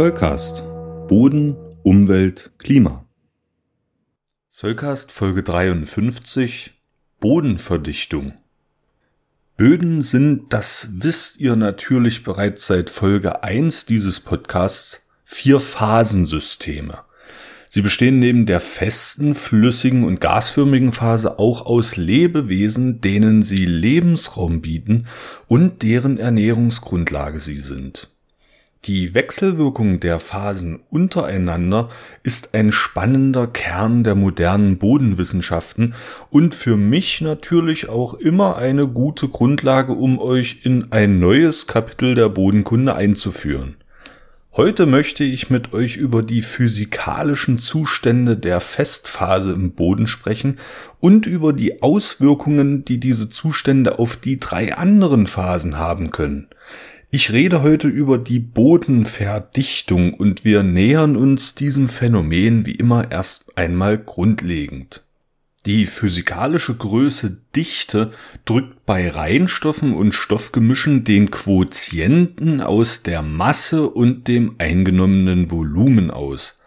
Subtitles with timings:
[0.00, 0.62] Zollcast.
[1.08, 3.04] Boden, Umwelt, Klima.
[4.48, 6.72] Zollcast Folge 53
[7.20, 8.32] Bodenverdichtung.
[9.58, 17.00] Böden sind, das wisst ihr natürlich bereits seit Folge 1 dieses Podcasts, vier Phasensysteme.
[17.68, 24.62] Sie bestehen neben der festen, flüssigen und gasförmigen Phase auch aus Lebewesen, denen sie Lebensraum
[24.62, 25.04] bieten
[25.46, 28.08] und deren Ernährungsgrundlage sie sind.
[28.86, 31.90] Die Wechselwirkung der Phasen untereinander
[32.22, 35.92] ist ein spannender Kern der modernen Bodenwissenschaften
[36.30, 42.14] und für mich natürlich auch immer eine gute Grundlage, um euch in ein neues Kapitel
[42.14, 43.76] der Bodenkunde einzuführen.
[44.56, 50.58] Heute möchte ich mit euch über die physikalischen Zustände der Festphase im Boden sprechen
[51.00, 56.48] und über die Auswirkungen, die diese Zustände auf die drei anderen Phasen haben können–
[57.10, 63.58] ich rede heute über die Bodenverdichtung und wir nähern uns diesem Phänomen wie immer erst
[63.58, 65.02] einmal grundlegend.
[65.66, 68.10] Die physikalische Größe Dichte
[68.44, 76.62] drückt bei Reinstoffen und Stoffgemischen den Quotienten aus der Masse und dem eingenommenen Volumen aus.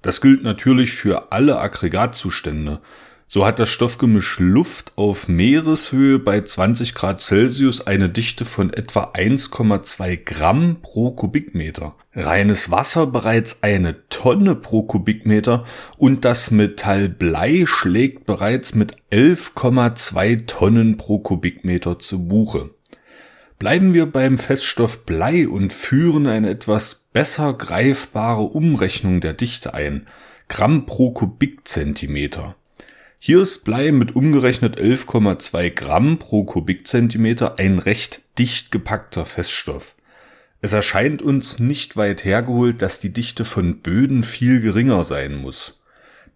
[0.00, 2.80] Das gilt natürlich für alle Aggregatzustände.
[3.30, 9.12] So hat das Stoffgemisch Luft auf Meereshöhe bei 20 Grad Celsius eine Dichte von etwa
[9.12, 11.94] 1,2 Gramm pro Kubikmeter.
[12.14, 15.66] Reines Wasser bereits eine Tonne pro Kubikmeter
[15.98, 22.70] und das Metall Blei schlägt bereits mit 11,2 Tonnen pro Kubikmeter zu Buche.
[23.58, 30.06] Bleiben wir beim Feststoff Blei und führen eine etwas besser greifbare Umrechnung der Dichte ein.
[30.48, 32.56] Gramm pro Kubikzentimeter.
[33.20, 39.96] Hier ist Blei mit umgerechnet 11,2 Gramm pro Kubikzentimeter ein recht dicht gepackter Feststoff.
[40.60, 45.77] Es erscheint uns nicht weit hergeholt, dass die Dichte von Böden viel geringer sein muss.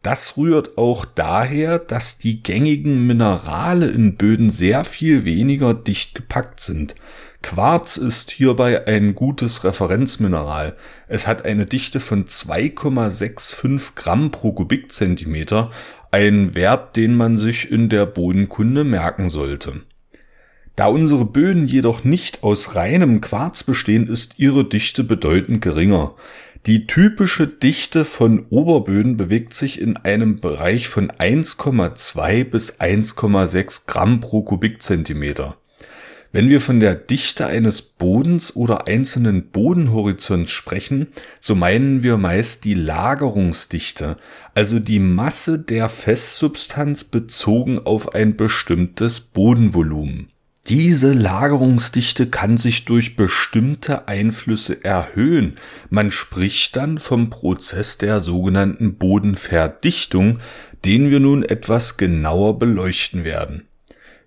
[0.03, 6.59] Das rührt auch daher, dass die gängigen Minerale in Böden sehr viel weniger dicht gepackt
[6.59, 6.97] sind.
[7.41, 10.77] Quarz ist hierbei ein gutes Referenzmineral.
[11.07, 15.71] Es hat eine Dichte von 2,65 Gramm pro Kubikzentimeter,
[16.11, 19.83] ein Wert, den man sich in der Bodenkunde merken sollte.
[20.75, 26.15] Da unsere Böden jedoch nicht aus reinem Quarz bestehen, ist ihre Dichte bedeutend geringer.
[26.67, 34.21] Die typische Dichte von Oberböden bewegt sich in einem Bereich von 1,2 bis 1,6 Gramm
[34.21, 35.57] pro Kubikzentimeter.
[36.31, 41.09] Wenn wir von der Dichte eines Bodens oder einzelnen Bodenhorizonts sprechen,
[41.41, 44.17] so meinen wir meist die Lagerungsdichte,
[44.55, 50.32] also die Masse der Festsubstanz bezogen auf ein bestimmtes Bodenvolumen.
[50.69, 55.57] Diese Lagerungsdichte kann sich durch bestimmte Einflüsse erhöhen.
[55.91, 60.39] Man spricht dann vom Prozess der sogenannten Bodenverdichtung,
[60.85, 63.67] den wir nun etwas genauer beleuchten werden.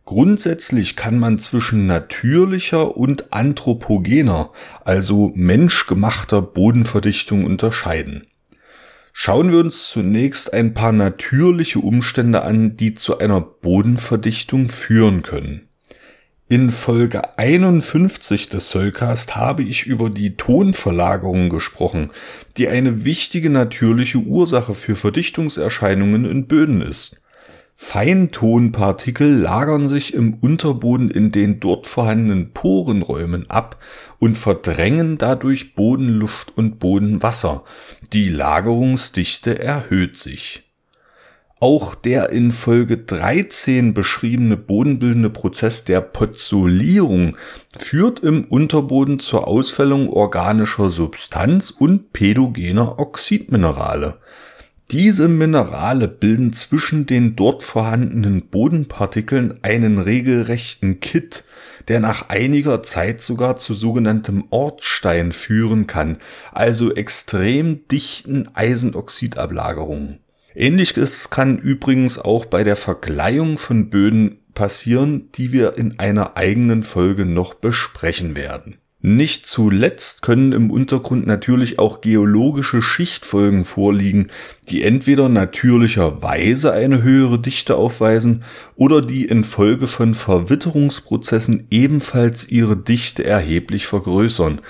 [0.03, 4.51] Grundsätzlich kann man zwischen natürlicher und anthropogener,
[4.84, 8.28] also menschgemachter Bodenverdichtung unterscheiden.
[9.13, 15.65] Schauen wir uns zunächst ein paar natürliche Umstände an, die zu einer Bodenverdichtung führen können.
[16.47, 22.11] In Folge 51 des Soulcast habe ich über die Tonverlagerung gesprochen,
[22.57, 27.19] die eine wichtige natürliche Ursache für Verdichtungserscheinungen in Böden ist.
[27.73, 33.81] Feintonpartikel lagern sich im Unterboden in den dort vorhandenen Porenräumen ab
[34.19, 37.63] und verdrängen dadurch Bodenluft und Bodenwasser.
[38.13, 40.65] Die Lagerungsdichte erhöht sich.
[41.62, 47.38] Auch der in Folge 13 beschriebene bodenbildende Prozess der Pozzolierung
[47.78, 54.18] führt im Unterboden zur Ausfällung organischer Substanz und pädogener Oxidminerale.
[54.92, 61.46] Diese Minerale bilden zwischen den dort vorhandenen Bodenpartikeln einen regelrechten Kit,
[61.88, 66.18] der nach einiger Zeit sogar zu sogenanntem Ortstein führen kann,
[66.51, 70.19] also extrem dichten Eisenoxidablagerungen.
[70.56, 76.84] Ähnliches kann übrigens auch bei der Vergleiung von Böden passieren, die wir in einer eigenen
[76.84, 78.78] Folge noch besprechen werden.
[79.07, 84.31] Nicht zuletzt können im Untergrund natürlich auch geologische Schichtfolgen vorliegen,
[84.68, 88.44] die entweder natürlicherweise eine höhere Dichte aufweisen
[88.75, 94.62] oder die infolge von Verwitterungsprozessen ebenfalls ihre Dichte erheblich vergrößern.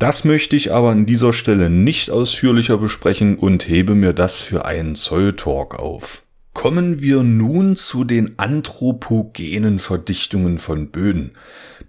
[0.00, 4.64] Das möchte ich aber an dieser Stelle nicht ausführlicher besprechen und hebe mir das für
[4.64, 6.22] einen Zoll Talk auf.
[6.54, 11.32] Kommen wir nun zu den anthropogenen Verdichtungen von Böden.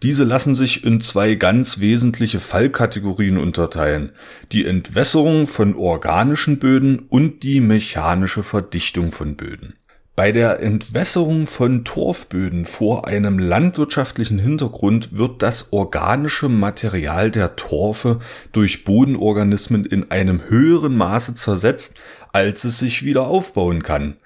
[0.04, 4.12] Diese lassen sich in zwei ganz wesentliche Fallkategorien unterteilen.
[4.52, 9.76] Die Entwässerung von organischen Böden und die mechanische Verdichtung von Böden.
[10.22, 18.20] Bei der Entwässerung von Torfböden vor einem landwirtschaftlichen Hintergrund wird das organische Material der Torfe
[18.52, 21.96] durch Bodenorganismen in einem höheren Maße zersetzt,
[22.34, 24.18] als es sich wieder aufbauen kann.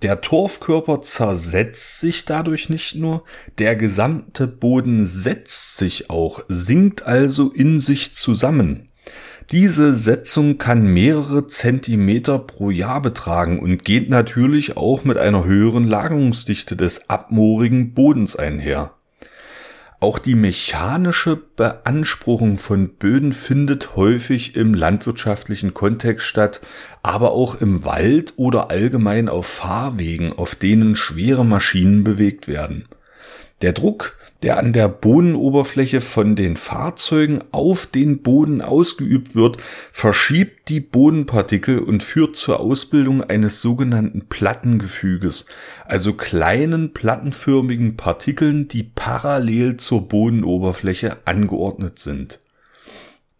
[0.00, 3.22] Der Torfkörper zersetzt sich dadurch nicht nur,
[3.58, 8.88] der gesamte Boden setzt sich auch, sinkt also in sich zusammen.
[9.52, 15.86] Diese Setzung kann mehrere Zentimeter pro Jahr betragen und geht natürlich auch mit einer höheren
[15.86, 18.94] Lagerungsdichte des abmoorigen Bodens einher.
[20.00, 26.62] Auch die mechanische Beanspruchung von Böden findet häufig im landwirtschaftlichen Kontext statt,
[27.02, 32.88] aber auch im Wald oder allgemein auf Fahrwegen, auf denen schwere Maschinen bewegt werden.
[33.60, 39.58] Der Druck der an der Bodenoberfläche von den Fahrzeugen auf den Boden ausgeübt wird,
[39.92, 45.46] verschiebt die Bodenpartikel und führt zur Ausbildung eines sogenannten Plattengefüges,
[45.84, 52.40] also kleinen plattenförmigen Partikeln, die parallel zur Bodenoberfläche angeordnet sind.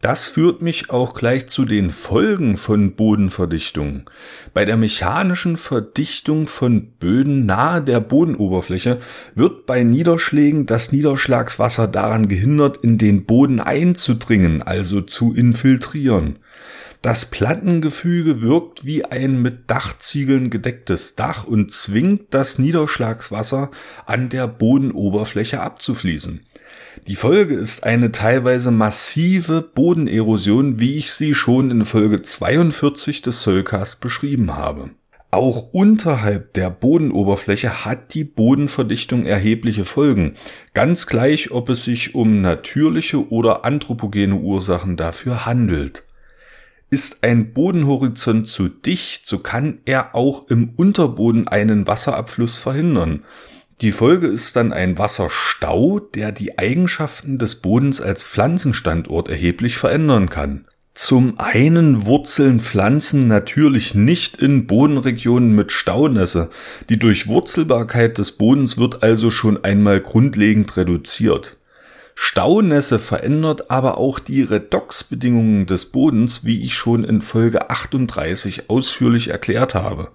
[0.03, 4.11] Das führt mich auch gleich zu den Folgen von Bodenverdichtung.
[4.53, 8.99] Bei der mechanischen Verdichtung von Böden nahe der Bodenoberfläche
[9.37, 16.41] wird bei Niederschlägen das Niederschlagswasser daran gehindert, in den Boden einzudringen, also zu infiltrieren.
[17.01, 23.71] Das Plattengefüge wirkt wie ein mit Dachziegeln gedecktes Dach und zwingt das Niederschlagswasser
[24.07, 26.41] an der Bodenoberfläche abzufließen.
[27.09, 33.43] Die Folge ist eine teilweise massive Bodenerosion, wie ich sie schon in Folge 42 des
[33.43, 34.91] Soulcast beschrieben habe.
[35.33, 40.35] Auch unterhalb der Bodenoberfläche hat die Bodenverdichtung erhebliche Folgen,
[40.75, 46.05] ganz gleich ob es sich um natürliche oder anthropogene Ursachen dafür handelt.
[46.89, 53.25] Ist ein Bodenhorizont zu dicht, so kann er auch im Unterboden einen Wasserabfluss verhindern.
[53.83, 60.31] Die Folge ist dann ein Wasserstau, der die Eigenschaften des Bodens als Pflanzenstandort erheblich verändern
[60.31, 60.67] kann.
[60.95, 66.49] Zum einen wurzeln Pflanzen natürlich nicht in Bodenregionen mit Staunässe.
[66.91, 71.57] Die Durchwurzelbarkeit des Bodens wird also schon einmal grundlegend reduziert.
[72.15, 79.29] Staunässe verändert aber auch die Redoxbedingungen des Bodens, wie ich schon in Folge 38 ausführlich
[79.29, 80.13] erklärt habe.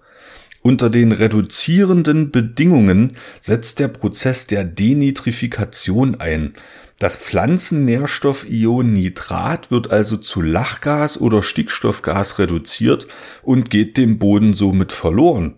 [0.67, 6.55] Unter den reduzierenden Bedingungen setzt der Prozess der Denitrifikation ein.
[6.99, 13.07] Das Pflanzennährstoffion Nitrat wird also zu Lachgas oder Stickstoffgas reduziert
[13.43, 15.53] und geht dem Boden somit verloren.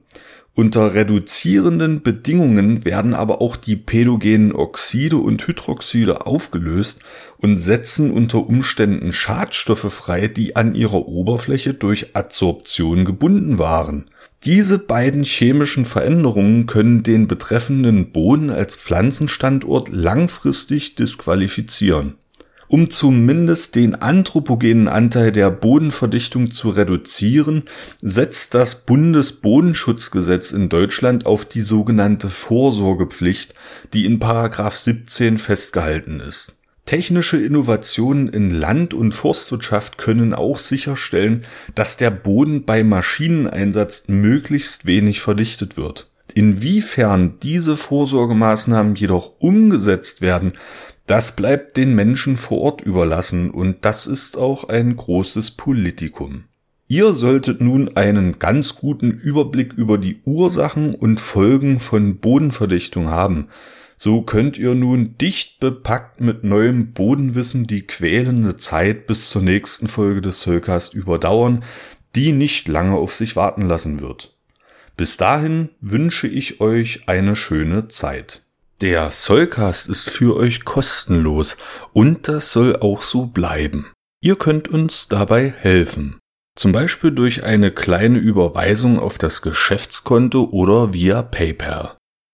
[0.54, 7.00] Unter reduzierenden Bedingungen werden aber auch die pädogenen Oxide und Hydroxide aufgelöst
[7.38, 14.12] und setzen unter Umständen Schadstoffe frei, die an ihrer Oberfläche durch Adsorption gebunden waren.
[14.46, 22.16] Diese beiden chemischen Veränderungen können den betreffenden Boden als Pflanzenstandort langfristig disqualifizieren.
[22.70, 27.64] Um zumindest den anthropogenen Anteil der Bodenverdichtung zu reduzieren,
[28.02, 33.56] setzt das Bundesbodenschutzgesetz in Deutschland auf die sogenannte Vorsorgepflicht,
[33.94, 36.59] die in Paragraph 17 festgehalten ist.
[36.90, 41.44] Technische Innovationen in Land- und Forstwirtschaft können auch sicherstellen,
[41.76, 46.10] dass der Boden bei Maschineneinsatz möglichst wenig verdichtet wird.
[46.34, 50.54] Inwiefern diese Vorsorgemaßnahmen jedoch umgesetzt werden,
[51.06, 56.46] das bleibt den Menschen vor Ort überlassen und das ist auch ein großes Politikum.
[56.88, 63.50] Ihr solltet nun einen ganz guten Überblick über die Ursachen und Folgen von Bodenverdichtung haben.
[64.02, 69.90] So könnt ihr nun dicht bepackt mit neuem Bodenwissen die quälende Zeit bis zur nächsten
[69.90, 71.66] Folge des Soulcast überdauern,
[72.16, 74.38] die nicht lange auf sich warten lassen wird.
[74.96, 78.44] Bis dahin wünsche ich euch eine schöne Zeit.
[78.80, 81.58] Der Soulcast ist für euch kostenlos
[81.92, 83.88] und das soll auch so bleiben.
[84.22, 86.20] Ihr könnt uns dabei helfen.
[86.56, 91.99] Zum Beispiel durch eine kleine Überweisung auf das Geschäftskonto oder via PayPal.